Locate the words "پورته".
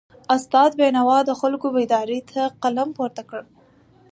2.97-3.23